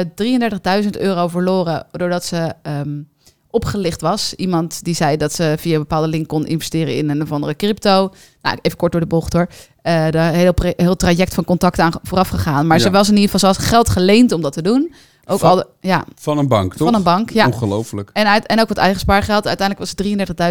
[0.84, 3.02] 33.000 euro verloren doordat ze ehm,
[3.50, 4.34] opgelicht was.
[4.34, 7.56] Iemand die zei dat ze via een bepaalde link kon investeren in een of andere
[7.56, 8.12] crypto.
[8.42, 9.48] Nou, even kort door de bocht hoor.
[9.82, 12.68] Eh de heel, pre- heel traject van contact aan vooraf gegaan.
[12.68, 12.84] Maar Ja.
[12.84, 14.94] ze was in ieder geval, ze had geld geleend om dat te doen.
[15.26, 16.88] Ook Van- al, de- ja, Van een bank, toch?
[16.88, 17.30] van een bank.
[17.30, 17.46] Ja.
[17.46, 18.10] Ongelooflijk.
[18.14, 19.48] En, uit, en ook wat eigen spaargeld.
[19.48, 20.06] Uiteindelijk was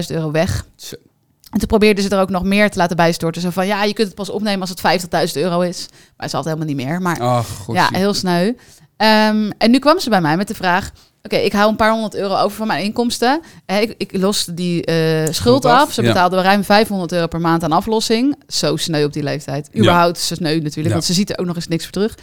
[0.06, 0.66] 33.000 euro weg.
[1.54, 3.42] En toen probeerde ze er ook nog meer te laten bijstorten.
[3.42, 5.02] Zo van, ja, je kunt het pas opnemen als het
[5.34, 5.86] 50.000 euro is.
[6.16, 7.02] Maar ze had helemaal niet meer.
[7.02, 7.74] Maar god.
[7.74, 8.52] ja, heel sneu.
[8.96, 10.90] Ehm, en nu kwam ze bij mij met de vraag...
[11.22, 13.40] Oké, ik hou een paar honderd euro over van mijn inkomsten.
[13.66, 15.92] Eh, ik, ik los die eh, schuld af.
[15.92, 16.08] Ze ja.
[16.08, 18.36] betaalde ruim 500 euro per maand aan aflossing.
[18.46, 19.70] Zo sneu op die leeftijd.
[19.76, 20.92] Überhaupt sneu natuurlijk, Ja.
[20.92, 22.14] want ze ziet er ook nog eens niks voor terug.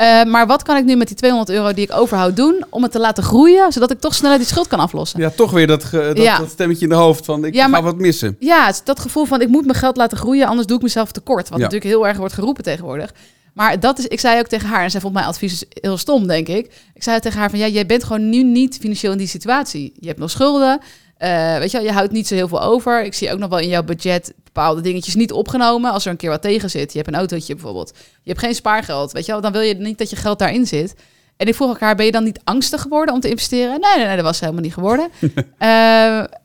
[0.00, 2.64] Eh, maar wat kan ik nu met die 200 euro die ik overhoud doen...
[2.70, 5.20] om het te laten groeien, zodat ik toch sneller die schuld kan aflossen?
[5.20, 6.38] Ja, toch weer dat, ge- dat, Ja.
[6.38, 8.36] dat stemmetje in de hoofd van ik Ja, ga maar- wat missen.
[8.38, 10.82] Ja, het is dat gevoel van ik moet mijn geld laten groeien, anders doe ik
[10.82, 11.48] mezelf tekort.
[11.48, 11.64] Wat Ja.
[11.64, 13.12] natuurlijk heel erg wordt geroepen tegenwoordig.
[13.54, 16.26] Maar dat is, ik zei ook tegen haar, en zij vond mijn advies heel stom,
[16.26, 16.72] denk ik.
[16.94, 19.92] Ik zei tegen haar van, ja, jij bent gewoon nu niet financieel in die situatie.
[19.98, 20.80] Je hebt nog schulden,
[21.16, 23.04] eh, weet je wel, je houdt niet zo heel veel over.
[23.04, 25.92] Ik zie ook nog wel in jouw budget bepaalde dingetjes niet opgenomen.
[25.92, 27.92] Als er een keer wat tegen zit, je hebt een autootje bijvoorbeeld.
[28.22, 30.66] Je hebt geen spaargeld, weet je wel, dan wil je niet dat je geld daarin
[30.66, 30.94] zit.
[31.36, 33.80] En ik vroeg elkaar, ben je dan niet angstig geworden om te investeren?
[33.80, 35.08] Nee, nee, nee, dat was ze helemaal niet geworden.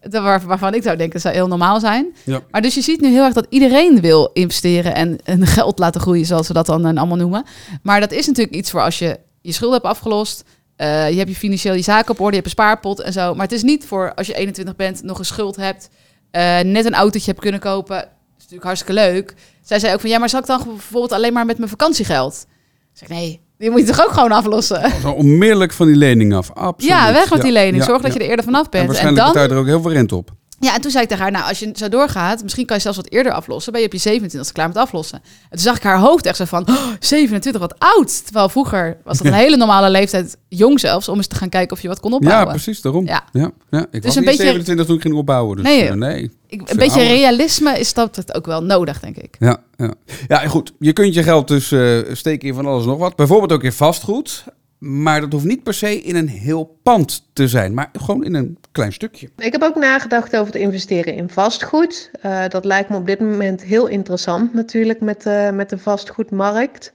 [0.10, 2.16] Dat waar- waarvan ik zou denken, dat zou heel normaal zijn.
[2.24, 2.42] Ja.
[2.52, 6.02] Maar dus je ziet nu heel erg dat iedereen wil investeren en, en geld laten
[6.02, 7.44] groeien, zoals we dat dan eh, allemaal noemen.
[7.84, 10.44] Maar dat is natuurlijk iets voor als je je schulden hebt afgelost.
[10.76, 13.34] eh, je hebt je financieel je zaken op orde, je hebt een spaarpot en zo.
[13.34, 15.90] Maar het is niet voor als je 21 bent, nog een schuld hebt,
[16.36, 17.96] eh, net een autootje hebt kunnen kopen.
[17.96, 19.34] Dat is natuurlijk hartstikke leuk.
[19.62, 22.46] Zij zei ook van, ja, maar zal ik dan bijvoorbeeld alleen maar met mijn vakantiegeld?
[22.94, 24.92] Ik zeg, nee, die moet je toch ook gewoon aflossen?
[25.02, 26.52] Zo onmiddellijk van die lening af.
[26.54, 26.96] Absoluut.
[26.96, 27.78] Ja, weg met die lening.
[27.78, 28.18] ja, Zorg dat ja.
[28.18, 28.84] je er eerder vanaf En bent.
[28.84, 30.32] En, waarschijnlijk dan, betaal je er ook heel veel rente op.
[30.60, 32.82] ja, en toen zei ik tegen haar, nou, als je zo doorgaat, misschien kan je
[32.82, 33.72] zelfs wat eerder aflossen.
[33.72, 35.18] Ben je op je 27 klaar met aflossen.
[35.24, 38.24] En toen zag ik haar hoofd echt zo van, oh, 27, wat oud.
[38.26, 41.76] Terwijl vroeger was dat een hele normale leeftijd, jong zelfs, om eens te gaan kijken
[41.76, 42.48] of je wat kon Ja, opbouwen.
[42.48, 43.06] precies, daarom.
[43.06, 43.24] Ja.
[43.32, 43.52] Ja.
[43.70, 45.56] Ja, Ik was een niet beetje- 27 toen ik ging opbouwen.
[45.56, 46.32] Dus, Nee, eh, nee.
[46.48, 47.18] Ik, een beetje ouder.
[47.18, 49.36] realisme is dat het ook wel nodig, denk ik.
[49.40, 49.94] Ja, ja.
[50.28, 50.74] ja, goed.
[50.80, 53.16] Je kunt je geld dus eh, steken in van alles nog wat.
[53.16, 54.44] Bijvoorbeeld ook in vastgoed.
[54.88, 57.74] Maar dat hoeft niet per se in een heel pand te zijn.
[57.74, 59.30] Maar gewoon in een klein stukje.
[59.38, 62.12] Ik heb ook nagedacht over het investeren in vastgoed.
[62.22, 66.94] Eh, dat lijkt me op dit moment heel interessant natuurlijk met, de met de vastgoedmarkt.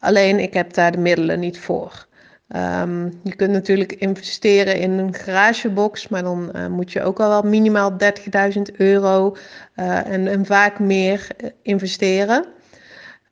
[0.00, 2.06] Alleen ik heb daar de middelen niet voor.
[2.48, 7.28] Ehm, je kunt natuurlijk investeren in een garagebox, maar dan eh, moet je ook al
[7.28, 9.36] wel minimaal 30.000 euro
[9.74, 11.26] eh, en, en vaak meer
[11.62, 12.44] investeren.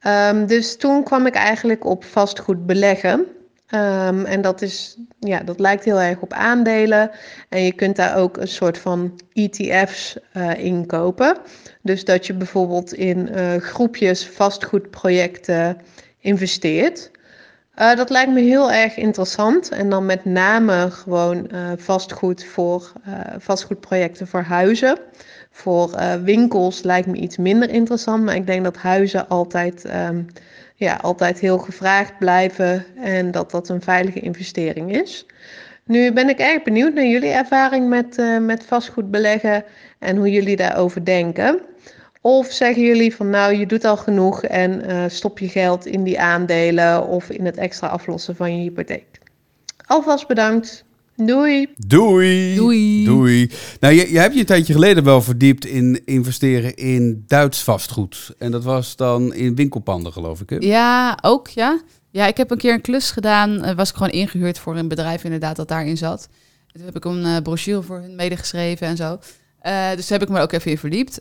[0.01, 3.27] Ehm, dus toen kwam ik eigenlijk op vastgoed beleggen.
[3.66, 7.11] Ehm, en dat, is, ja, dat lijkt heel erg op aandelen.
[7.48, 11.37] En je kunt daar ook een soort van ETF's uh, in kopen.
[11.83, 15.76] Dus dat je bijvoorbeeld in uh, groepjes vastgoedprojecten
[16.20, 17.11] investeert.
[17.79, 19.68] Uh, dat lijkt me heel erg interessant.
[19.68, 22.92] En dan met name gewoon vastgoed voor
[23.38, 24.98] vastgoedprojecten voor huizen.
[25.50, 25.90] Voor
[26.22, 28.24] winkels lijkt me iets minder interessant.
[28.24, 29.85] Maar ik denk dat huizen altijd.
[29.85, 30.26] Um,
[30.76, 35.26] ja, altijd heel gevraagd blijven en dat dat een veilige investering is.
[35.84, 39.64] Nu ben ik erg benieuwd naar jullie ervaring met, uh, met vastgoed beleggen
[39.98, 41.60] en hoe jullie daarover denken.
[42.20, 46.02] Of zeggen jullie van nou, je doet al genoeg en uh, stop je geld in
[46.02, 49.18] die aandelen of in het extra aflossen van je hypotheek.
[49.86, 50.86] Alvast bedankt.
[51.16, 51.68] Doei.
[51.76, 52.55] Doei.
[52.55, 53.05] Doei.
[53.05, 53.50] Doei.
[53.81, 58.35] Nou, je, je hebt je een tijdje geleden wel verdiept in investeren in Duits vastgoed.
[58.38, 60.50] En dat was dan in winkelpanden, geloof ik.
[60.50, 60.57] Hè?
[60.61, 61.81] Ja, ook ja.
[62.11, 63.64] Ja, ik heb een keer een klus gedaan.
[63.64, 66.29] Uh, was ik gewoon ingehuurd voor een bedrijf inderdaad dat daarin zat.
[66.72, 69.12] Toen heb ik een uh, brochure voor hun medegeschreven en zo.
[69.62, 71.20] Uh, dus daar heb ik me ook even in verdiept.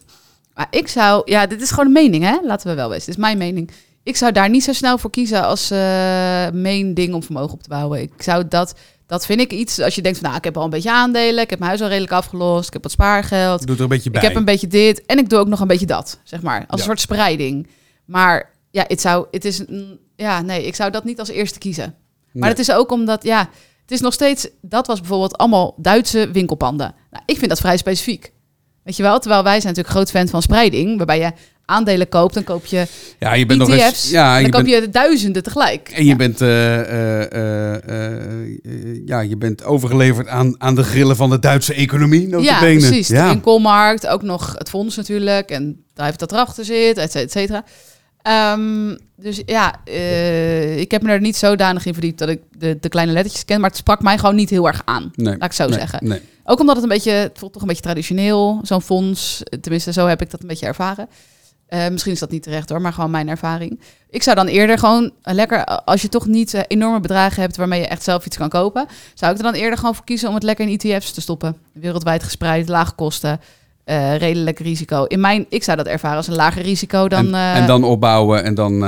[0.53, 2.37] Maar ik zou, ja, dit is gewoon een mening, hè?
[2.43, 3.05] Laten we wel weten.
[3.05, 3.71] Dit is mijn mening.
[4.03, 5.69] Ik zou daar niet zo snel voor kiezen als
[6.53, 8.01] main ding om vermogen op te bouwen.
[8.01, 8.75] Ik zou dat
[9.07, 11.43] dat vind ik iets, als je denkt van nou, ik heb al een beetje aandelen,
[11.43, 13.67] ik heb mijn huis al redelijk afgelost, ik heb wat spaargeld.
[13.67, 14.21] Doe er een beetje bij.
[14.21, 16.59] Ik heb een beetje dit en ik doe ook nog een beetje dat, zeg maar.
[16.59, 16.77] Als Ja.
[16.77, 17.67] een soort spreiding.
[18.05, 19.63] Maar ja, het zou, het is,
[20.15, 21.95] ja, nee, ik zou dat niet als eerste kiezen.
[22.33, 23.39] Maar het is ook omdat, ja,
[23.81, 26.95] het is nog steeds, dat was bijvoorbeeld allemaal Duitse winkelpanden.
[27.11, 28.33] Nou, ik vind dat vrij specifiek.
[28.83, 31.31] Weet je wel, terwijl wij zijn natuurlijk groot fan van spreiding, waarbij je
[31.65, 32.85] aandelen koopt, dan koop je
[33.19, 34.09] Ja, je bent nog ETF's, eens.
[34.09, 35.89] Ja, en je dan koop bent, je duizenden tegelijk.
[35.89, 41.29] en je bent, eh, eh, eh, ja, je bent overgeleverd aan, aan de grillen van
[41.29, 42.41] de Duitse economie.
[42.41, 43.07] Ja, precies.
[43.07, 43.23] Ja.
[43.23, 45.49] De winkelmarkt, ook nog het fonds natuurlijk.
[45.49, 47.63] En daar heeft dat erachter zit, et cetera, et cetera.
[48.21, 49.85] Ehm, dus ja,
[50.75, 53.59] ik heb me er niet zodanig in verdiept dat ik de, de kleine lettertjes ken.
[53.59, 55.11] Maar het sprak mij gewoon niet heel erg aan.
[55.15, 56.07] Nee, Laat ik zo nee, zeggen.
[56.07, 56.21] Nee.
[56.47, 59.43] Ook omdat het een beetje, het voelt toch een beetje traditioneel, zo'n fonds.
[59.61, 61.07] Tenminste, zo heb ik dat een beetje ervaren.
[61.67, 63.79] Eh, misschien is dat niet terecht hoor, maar gewoon mijn ervaring.
[64.09, 67.57] Ik zou dan eerder gewoon eh, lekker, eh, als je toch niet enorme bedragen hebt
[67.57, 70.27] waarmee je echt zelf iets kan kopen, zou ik er dan eerder gewoon voor kiezen
[70.29, 71.57] om het lekker in ETF's te stoppen.
[71.71, 73.39] Wereldwijd gespreid, lage kosten,
[74.17, 75.03] redelijk risico.
[75.03, 77.35] In mijn, ik zou dat ervaren als een lager risico dan.
[77.35, 78.79] en, en dan opbouwen en dan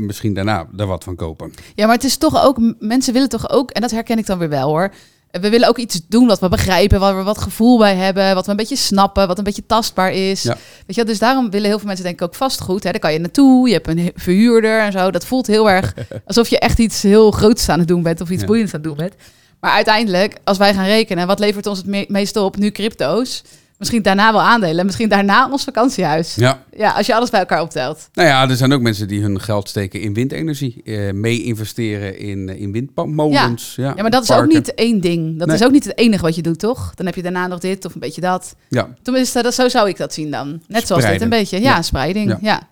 [0.00, 1.52] misschien daarna er wat van kopen.
[1.74, 4.38] ja, maar het is toch ook, mensen willen toch ook, en dat herken ik dan
[4.38, 4.92] weer wel hoor.
[5.40, 8.44] We willen ook iets doen wat we begrijpen, waar we wat gevoel bij hebben, wat
[8.44, 10.42] we een beetje snappen, wat een beetje tastbaar is.
[10.42, 10.52] Ja.
[10.54, 12.84] Weet je, wel, dus daarom willen heel veel mensen denk ik ook vastgoed.
[12.84, 12.90] Hè?
[12.90, 15.10] Daar kan je naartoe, je hebt een verhuurder en zo.
[15.10, 15.94] Dat voelt heel erg
[16.26, 18.46] alsof je echt iets heel groots aan het doen bent of iets Ja.
[18.46, 19.14] boeiends aan het doen bent.
[19.60, 22.56] Maar uiteindelijk, als wij gaan rekenen, wat levert ons het me- meest op?
[22.56, 23.42] Nu crypto's.
[23.78, 26.34] Misschien daarna wel aandelen, misschien daarna ons vakantiehuis.
[26.34, 26.62] Ja.
[26.76, 28.08] Ja, als je alles bij elkaar optelt.
[28.12, 30.82] Nou ja, er zijn ook mensen die hun geld steken in windenergie.
[30.84, 33.74] eh, mee investeren in, eh, in windmolens.
[33.74, 35.38] Ja, Ja, maar dat is ook niet één ding.
[35.38, 35.56] Dat Nee.
[35.56, 36.94] is ook niet het enige wat je doet, toch?
[36.94, 38.56] Dan heb je daarna nog dit of een beetje dat.
[38.68, 38.88] Ja.
[39.02, 40.62] Tenminste, dat, zo zou ik dat zien dan.
[40.68, 41.60] Net zoals dit een beetje.
[41.60, 41.82] Ja, Ja.
[41.82, 42.28] spreiding.
[42.28, 42.38] Ja.
[42.42, 42.68] Ja.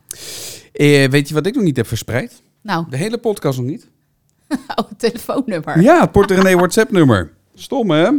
[0.72, 2.42] Eh, weet je wat ik nog niet heb verspreid?
[2.62, 3.86] Nou, De hele podcast nog niet.
[4.76, 5.80] oh, telefoonnummer.
[5.80, 7.32] Ja, Porter René WhatsApp-nummer.
[7.54, 8.10] Stom, hè?
[8.10, 8.14] 0647250448.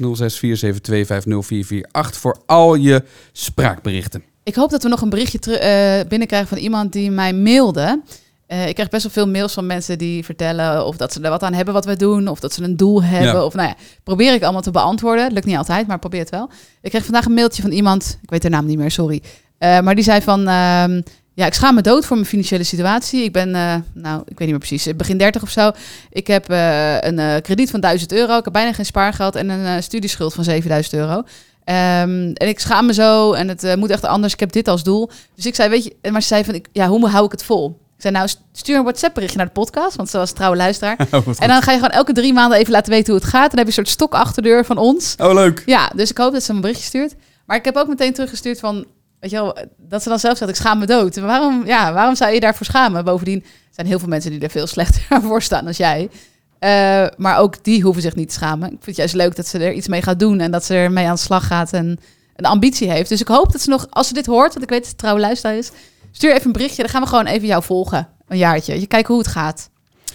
[0.00, 4.22] 0647250448 voor al je spraakberichten.
[4.42, 8.02] Ik hoop dat we nog een berichtje eh, binnenkrijgen van iemand die mij mailde.
[8.46, 11.30] Eh, ik krijg best wel veel mails van mensen die vertellen of dat ze er
[11.30, 13.32] wat aan hebben wat we doen, of dat ze een doel hebben.
[13.32, 13.44] Ja.
[13.44, 15.32] Of nou ja, probeer ik allemaal te beantwoorden.
[15.32, 16.50] Lukt niet altijd, maar probeer het wel.
[16.82, 19.22] Ik kreeg vandaag een mailtje van iemand, ik weet haar naam niet meer, sorry.
[19.58, 21.00] Eh, maar die zei van, ehm,
[21.34, 23.22] ja, ik schaam me dood voor mijn financiële situatie.
[23.22, 25.70] Ik ben, eh, nou, ik weet niet meer precies, begin 30 of zo.
[26.10, 28.38] Ik heb eh, een eh, krediet van 1000 euro.
[28.38, 31.22] Ik heb bijna geen spaargeld en een eh, studieschuld van 7000 euro.
[31.64, 34.32] Ehm, en ik schaam me zo en het eh, moet echt anders.
[34.32, 35.10] Ik heb dit als doel.
[35.34, 37.44] Dus ik zei, weet je, maar ze zei van, ik, ja, hoe hou ik het
[37.44, 37.82] vol?
[37.96, 40.96] Ik zei, nou, stuur een WhatsApp berichtje naar de podcast, want ze was trouwe luisteraar.
[41.10, 43.50] Oh, en dan ga je gewoon elke drie maanden even laten weten hoe het gaat.
[43.50, 45.14] Dan heb je een soort stok achter de deur van ons.
[45.18, 45.62] Oh, leuk.
[45.66, 47.14] Ja, dus ik hoop dat ze een berichtje stuurt.
[47.46, 48.86] Maar ik heb ook meteen teruggestuurd van,
[49.24, 51.16] weet je wel, dat ze dan zelf zegt, ik schaam me dood.
[51.16, 53.04] Waarom, ja, waarom zou je daarvoor schamen?
[53.04, 56.10] Bovendien zijn heel veel mensen die er veel slechter voor staan dan jij.
[56.58, 58.64] Eh, maar ook die hoeven zich niet te schamen.
[58.64, 60.74] Ik vind het juist leuk dat ze er iets mee gaat doen en dat ze
[60.74, 61.98] ermee aan de slag gaat en
[62.36, 63.08] een ambitie heeft.
[63.08, 64.98] Dus ik hoop dat ze nog, als ze dit hoort, want ik weet dat het
[64.98, 65.70] trouwe luisteraar is,
[66.10, 66.82] stuur even een berichtje.
[66.82, 68.08] Dan gaan we gewoon even jou volgen.
[68.28, 68.80] Een jaartje.
[68.80, 69.70] Je kijkt hoe het gaat.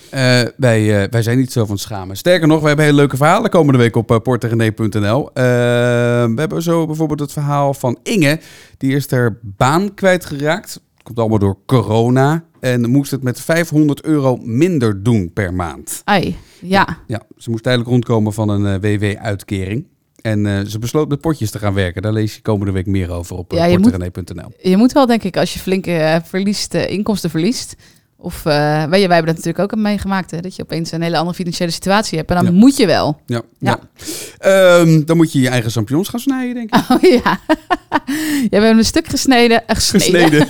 [0.09, 2.17] Eh, wij, eh, wij zijn niet zo van schamen.
[2.17, 4.17] Sterker nog, we hebben hele leuke verhalen komende week op uh,
[5.33, 8.39] we hebben zo bijvoorbeeld het verhaal van Inge.
[8.77, 10.81] Die is haar baan kwijtgeraakt.
[11.03, 12.43] komt allemaal door corona.
[12.59, 16.01] En moest het met 500 euro minder doen per maand.
[16.05, 16.97] Ai, ja.
[17.07, 19.85] Ja, ze moest eigenlijk rondkomen van een WW-uitkering.
[20.21, 22.01] En ze besloot met potjes te gaan werken.
[22.01, 23.91] Daar lees je komende week meer over op Ja, je moet-.
[24.61, 27.75] Je moet wel, denk ik, als je flinke verliest, inkomsten verliest.
[28.21, 30.31] Of eh, wij, wij hebben dat natuurlijk ook meegemaakt.
[30.31, 32.29] Hè, dat je opeens een hele andere financiële situatie hebt.
[32.29, 32.51] En dan Ja.
[32.51, 33.21] moet je wel.
[33.25, 33.79] Ja, Ja.
[33.79, 34.79] ja.
[34.79, 36.81] Ehm, dan moet je je eigen champignons gaan snijden, denk ik.
[36.95, 37.39] Oh ja.
[38.49, 39.67] Jij bent een stuk gesneden.
[39.67, 40.47] eh, gesneden.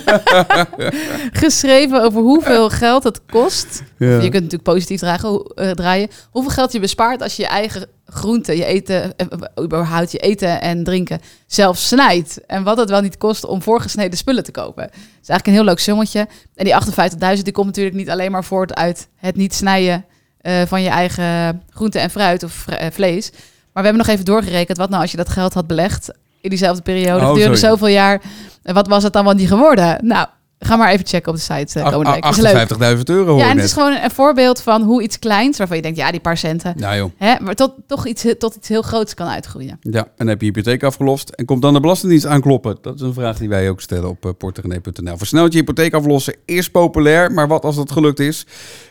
[1.42, 3.82] geschreven over hoeveel geld het kost.
[3.98, 6.08] Je kunt natuurlijk positief dragen, eh, draaien.
[6.30, 10.18] Hoeveel geld je bespaart als je je eigen groenten, je eten, eh, eh, überhaupt je
[10.18, 12.46] eten en drinken zelf snijdt.
[12.46, 14.82] En wat het wel niet kost om voorgesneden spullen te kopen.
[14.82, 16.28] Het is eigenlijk een heel leuk sommetje.
[16.54, 20.04] En die 58.000 die komt natuurlijk niet alleen maar voort uit het niet snijden
[20.40, 23.30] eh, van je eigen groenten en fruit of vlees.
[23.72, 24.78] Maar we hebben nog even doorgerekend.
[24.78, 27.26] Wat nou als je dat geld had belegd in diezelfde periode?
[27.26, 28.20] Oh, duurde zoveel jaar.
[28.62, 29.98] En wat was het dan wel niet geworden?
[30.06, 30.26] Nou,
[30.66, 32.96] ga maar even checken op de site uh, leuk.
[32.96, 35.76] 58.000 euro hoor Ja, en het is gewoon een voorbeeld van hoe iets kleins, waarvan
[35.76, 37.10] je denkt, ja, die paar centen, Nou joh.
[37.16, 39.78] hè, maar tot, toch iets, tot iets heel groots kan uitgroeien.
[39.80, 41.28] Ja, en dan heb je hypotheek afgelost.
[41.28, 42.78] En komt dan de Belastingdienst aankloppen?
[42.80, 45.16] Dat is een vraag die wij ook stellen op uh, porterenee.nl.
[45.16, 47.32] Versneld je hypotheek aflossen is populair.
[47.32, 48.46] Maar wat als dat gelukt is?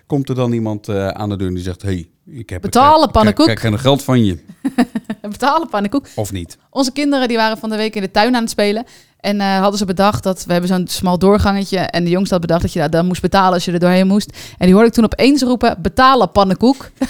[0.07, 1.81] Komt er dan iemand uh, aan de deur die zegt...
[1.81, 3.47] hey, ik heb Betalen, ik, pannenkoek.
[3.47, 4.39] Ik krijg geen geld van je.
[5.21, 6.07] Betalen, pannenkoek.
[6.15, 6.57] Of niet.
[6.69, 8.85] Onze kinderen die waren van de week in de tuin aan het spelen.
[9.19, 11.77] En uh, hadden ze bedacht dat we hebben zo'n smal doorgangetje.
[11.77, 14.07] En de jongste had bedacht dat je dat dan moest betalen als je er doorheen
[14.07, 14.37] moest.
[14.57, 16.89] En die hoorde ik toen opeens roepen: betalen pannenkoek.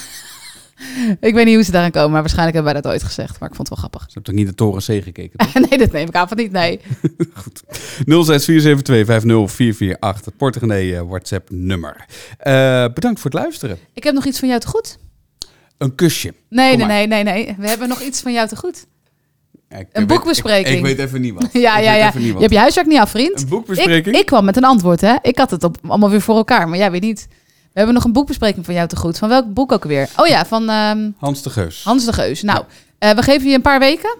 [1.19, 3.39] ik weet niet hoe ze daaraan komen, maar waarschijnlijk hebben wij dat ooit gezegd.
[3.39, 4.01] Maar ik vond het wel grappig.
[4.01, 5.47] Ze hebben toch niet de Toren C gekeken?
[5.69, 6.51] nee, dat neem ik aan van niet.
[6.51, 6.79] Nee.
[7.43, 7.63] Goed.
[8.05, 12.05] 06472 het Portegenee uh, WhatsApp nummer.
[12.43, 13.77] Uh, bedankt voor het luisteren.
[13.93, 14.97] Ik heb nog iets van jou te goed.
[15.77, 16.33] Een kusje.
[16.49, 17.55] Nee, nee, nee, nee, nee.
[17.57, 18.85] We hebben nog iets van jou te goed.
[19.69, 20.67] Ik, een boekbespreking.
[20.67, 21.49] Ik, ik, weet even niet wat.
[21.67, 22.11] ja, ja, ja.
[22.15, 23.41] Je hebt je huiswerk niet af, vriend.
[23.41, 24.15] Een boekbespreking?
[24.15, 25.15] Ik, ik kwam met een antwoord, hè.
[25.21, 27.27] Ik had het op, allemaal weer voor elkaar, maar jij weet niet.
[27.59, 29.17] We hebben nog een boekbespreking van jou te goed.
[29.17, 30.09] Van welk boek ook weer?
[30.15, 30.69] Oh ja, van...
[30.69, 31.83] Um, Hans de Geus.
[31.83, 32.41] Hans de Geus.
[32.41, 32.63] Nou,
[32.99, 34.17] uh, we geven je een paar weken.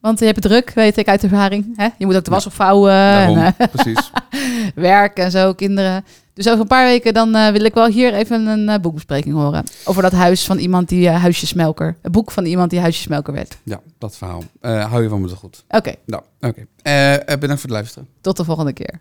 [0.00, 1.72] Want je hebt het druk, weet ik uit ervaring.
[1.76, 1.88] Hè?
[1.98, 2.92] Je moet ook de was opvouwen.
[2.92, 4.10] Daarom, en, uh, precies.
[4.74, 6.04] werk en zo, kinderen.
[6.34, 9.34] Dus over een paar weken dan uh, wil ik wel hier even een uh, boekbespreking
[9.34, 9.64] horen.
[9.84, 11.96] Over dat huis van iemand die uh, huisjesmelker.
[12.02, 13.56] Het boek van iemand die huisjesmelker werd.
[13.62, 14.42] Ja, dat verhaal.
[14.60, 15.64] hou je van me zo goed.
[15.68, 15.76] Oké.
[15.76, 15.96] Okay.
[16.04, 16.66] Nou, oké.
[16.78, 17.18] Okay.
[17.24, 18.08] bedankt voor het luisteren.
[18.20, 18.98] Tot de volgende keer.